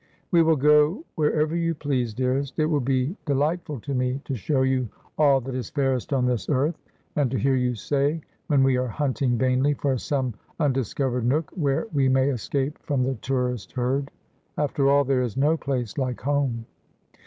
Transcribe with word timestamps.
'We 0.31 0.41
will 0.41 0.55
go 0.55 1.05
wherever 1.13 1.55
you 1.55 1.75
please, 1.75 2.11
dearest. 2.15 2.57
It 2.57 2.65
will 2.65 2.79
be 2.79 3.15
de 3.27 3.35
lightful 3.35 3.79
to 3.81 3.93
me 3.93 4.19
to 4.25 4.33
show 4.33 4.63
you 4.63 4.89
all 5.15 5.39
that 5.41 5.53
is 5.53 5.69
fairest 5.69 6.11
on 6.11 6.25
this 6.25 6.49
earth, 6.49 6.73
and 7.15 7.29
to 7.29 7.37
hear 7.37 7.53
you 7.55 7.75
say, 7.75 8.19
when 8.47 8.63
we 8.63 8.77
are 8.77 8.87
hunting 8.87 9.37
vainly 9.37 9.75
for 9.75 9.99
some 9.99 10.33
undis 10.59 10.95
covered 10.95 11.25
nook, 11.27 11.51
where 11.53 11.85
we 11.93 12.09
may 12.09 12.29
escape 12.31 12.79
from 12.81 13.03
the 13.03 13.13
tourist 13.13 13.73
herd 13.73 14.09
—"After 14.57 14.89
all, 14.89 15.03
there 15.03 15.21
is 15.21 15.37
no 15.37 15.55
place 15.55 15.95
like 15.99 16.21
home." 16.21 16.65